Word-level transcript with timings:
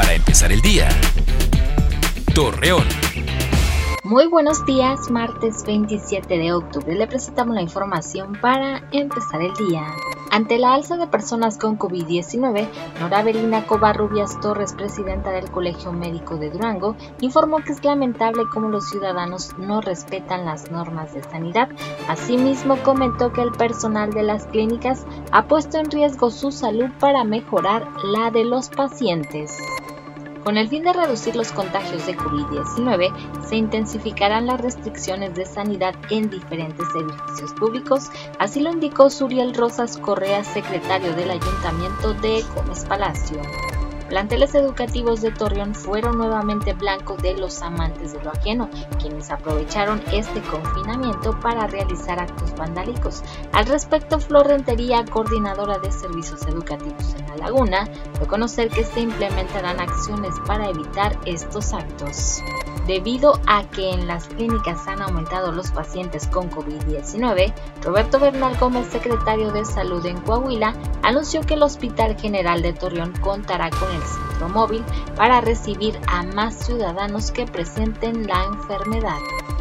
Para 0.00 0.14
empezar 0.14 0.50
el 0.50 0.62
día. 0.62 0.88
Torreón. 2.34 2.86
Muy 4.02 4.26
buenos 4.28 4.64
días, 4.64 5.10
martes 5.10 5.62
27 5.66 6.38
de 6.38 6.54
octubre. 6.54 6.94
Le 6.94 7.06
presentamos 7.06 7.54
la 7.54 7.60
información 7.60 8.32
para 8.40 8.82
empezar 8.92 9.42
el 9.42 9.52
día. 9.68 9.84
Ante 10.30 10.58
la 10.58 10.72
alza 10.72 10.96
de 10.96 11.06
personas 11.06 11.58
con 11.58 11.78
COVID-19, 11.78 12.66
Nora 12.98 13.22
Belina 13.22 13.66
Covarrubias 13.66 14.40
Torres, 14.40 14.72
presidenta 14.72 15.32
del 15.32 15.50
Colegio 15.50 15.92
Médico 15.92 16.38
de 16.38 16.48
Durango, 16.48 16.96
informó 17.20 17.58
que 17.58 17.72
es 17.72 17.84
lamentable 17.84 18.44
cómo 18.54 18.68
los 18.68 18.88
ciudadanos 18.88 19.58
no 19.58 19.82
respetan 19.82 20.46
las 20.46 20.70
normas 20.70 21.12
de 21.12 21.22
sanidad. 21.24 21.68
Asimismo, 22.08 22.78
comentó 22.78 23.32
que 23.32 23.42
el 23.42 23.52
personal 23.52 24.12
de 24.14 24.22
las 24.22 24.46
clínicas 24.46 25.04
ha 25.30 25.46
puesto 25.46 25.76
en 25.76 25.90
riesgo 25.90 26.30
su 26.30 26.52
salud 26.52 26.88
para 26.98 27.22
mejorar 27.24 27.86
la 28.02 28.30
de 28.30 28.44
los 28.44 28.70
pacientes. 28.70 29.58
Con 30.44 30.56
el 30.56 30.68
fin 30.68 30.82
de 30.84 30.92
reducir 30.92 31.36
los 31.36 31.52
contagios 31.52 32.06
de 32.06 32.16
COVID-19, 32.16 33.44
se 33.46 33.56
intensificarán 33.56 34.46
las 34.46 34.60
restricciones 34.60 35.34
de 35.34 35.44
sanidad 35.44 35.94
en 36.10 36.30
diferentes 36.30 36.86
edificios 36.94 37.52
públicos, 37.54 38.10
así 38.38 38.60
lo 38.60 38.70
indicó 38.70 39.10
Suriel 39.10 39.54
Rosas 39.54 39.98
Correa, 39.98 40.42
secretario 40.42 41.14
del 41.14 41.30
Ayuntamiento 41.30 42.14
de 42.14 42.42
Gómez 42.54 42.84
Palacio. 42.86 43.40
Planteles 44.10 44.56
educativos 44.56 45.20
de 45.20 45.30
Torreón 45.30 45.72
fueron 45.72 46.18
nuevamente 46.18 46.72
blancos 46.72 47.22
de 47.22 47.34
los 47.34 47.62
amantes 47.62 48.12
de 48.12 48.20
lo 48.24 48.30
ajeno, 48.30 48.68
quienes 48.98 49.30
aprovecharon 49.30 50.02
este 50.12 50.42
confinamiento 50.42 51.38
para 51.38 51.68
realizar 51.68 52.18
actos 52.18 52.52
vandálicos. 52.56 53.22
Al 53.52 53.66
respecto, 53.66 54.18
Flor 54.18 54.48
Rentería, 54.48 55.04
coordinadora 55.04 55.78
de 55.78 55.92
servicios 55.92 56.42
educativos 56.48 57.14
en 57.20 57.28
La 57.28 57.36
Laguna, 57.36 57.88
dio 58.18 58.26
conocer 58.26 58.68
que 58.70 58.82
se 58.82 58.98
implementarán 58.98 59.78
acciones 59.78 60.34
para 60.44 60.68
evitar 60.68 61.16
estos 61.24 61.72
actos. 61.72 62.42
Debido 62.88 63.38
a 63.46 63.62
que 63.70 63.90
en 63.90 64.08
las 64.08 64.26
clínicas 64.26 64.88
han 64.88 65.02
aumentado 65.02 65.52
los 65.52 65.70
pacientes 65.70 66.26
con 66.26 66.50
COVID-19, 66.50 67.52
Roberto 67.82 68.18
Bernal 68.18 68.56
Gómez, 68.58 68.88
secretario 68.88 69.52
de 69.52 69.64
Salud 69.64 70.04
en 70.06 70.20
Coahuila, 70.22 70.74
anunció 71.02 71.42
que 71.42 71.54
el 71.54 71.62
Hospital 71.62 72.16
General 72.18 72.62
de 72.62 72.72
Torreón 72.72 73.12
contará 73.20 73.70
con 73.70 73.99
centro 74.02 74.48
móvil 74.48 74.84
para 75.16 75.40
recibir 75.40 75.98
a 76.06 76.22
más 76.22 76.54
ciudadanos 76.54 77.30
que 77.30 77.46
presenten 77.46 78.26
la 78.26 78.44
enfermedad. 78.44 79.18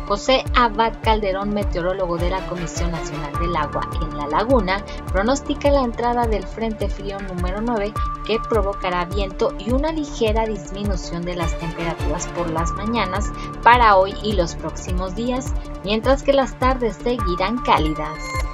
José 0.09 0.44
Abad 0.56 0.94
Calderón, 1.04 1.54
meteorólogo 1.54 2.18
de 2.18 2.32
la 2.32 2.48
Comisión 2.48 2.92
Nacional 2.92 3.32
del 3.40 3.56
Agua 3.56 3.88
en 4.02 4.17
La 4.17 4.26
Laguna, 4.26 4.84
pronostica 5.12 5.70
la 5.70 5.84
entrada 5.84 6.26
del 6.26 6.48
Frente 6.48 6.90
Frío 6.90 7.20
número 7.20 7.62
9 7.62 7.94
que 8.26 8.40
provocará 8.50 9.06
viento 9.06 9.54
y 9.60 9.72
una 9.72 9.92
ligera 9.92 10.48
disminución 10.48 11.22
de 11.22 11.36
las 11.36 11.56
temperaturas 11.60 12.28
por 12.30 12.50
las 12.50 12.72
mañanas 12.72 13.32
para 13.62 13.98
hoy 13.98 14.16
y 14.23 14.34
los 14.34 14.56
próximos 14.56 15.14
días, 15.14 15.54
mientras 15.84 16.23
que 16.23 16.34
las 16.34 16.58
tardes 16.58 16.98
seguirán 17.04 17.60
cálidas. 17.60 18.39